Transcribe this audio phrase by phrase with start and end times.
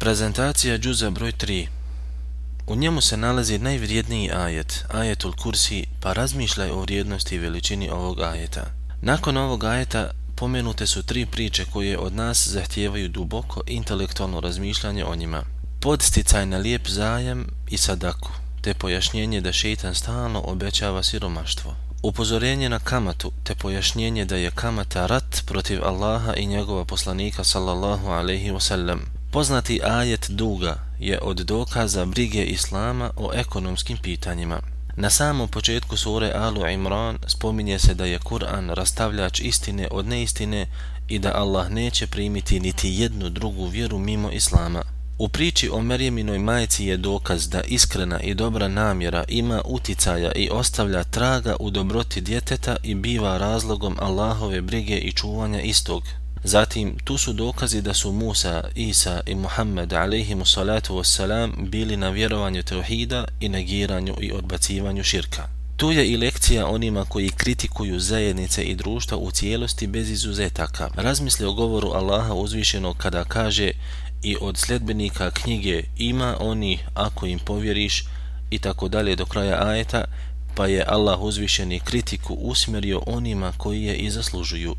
[0.00, 1.66] Prezentacija džuza broj 3
[2.66, 8.20] U njemu se nalazi najvrijedniji ajet, ajetul kursi, pa razmišljaj o vrijednosti i veličini ovog
[8.20, 8.64] ajeta.
[9.02, 15.16] Nakon ovog ajeta pomenute su tri priče koje od nas zahtijevaju duboko intelektualno razmišljanje o
[15.16, 15.42] njima.
[15.80, 18.30] Podsticaj na lijep zajem i sadaku,
[18.62, 21.76] te pojašnjenje da šeitan stalno obećava siromaštvo.
[22.02, 28.08] Upozorenje na kamatu, te pojašnjenje da je kamata rat protiv Allaha i njegova poslanika sallallahu
[28.08, 29.17] alaihi wasallam.
[29.30, 34.60] Poznati ajet duga je od dokaza brige Islama o ekonomskim pitanjima.
[34.96, 40.66] Na samom početku sure Alu Imran spominje se da je Kur'an rastavljač istine od neistine
[41.08, 44.82] i da Allah neće primiti niti jednu drugu vjeru mimo Islama.
[45.18, 50.48] U priči o Merjeminoj majci je dokaz da iskrena i dobra namjera ima uticaja i
[50.52, 56.02] ostavlja traga u dobroti djeteta i biva razlogom Allahove brige i čuvanja istog.
[56.44, 62.10] Zatim, tu su dokazi da su Musa, Isa i Muhammed alaihimu salatu wassalam bili na
[62.10, 65.48] vjerovanju teuhida i negiranju i odbacivanju širka.
[65.76, 70.90] Tu je i lekcija onima koji kritikuju zajednice i društva u cijelosti bez izuzetaka.
[70.94, 73.70] Razmisli o govoru Allaha uzvišenog kada kaže
[74.22, 78.04] i od sljedbenika knjige ima oni ako im povjeriš
[78.50, 80.04] i tako dalje do kraja ajeta,
[80.54, 84.74] pa je Allah uzvišeni kritiku usmjerio onima koji je i zaslužuju.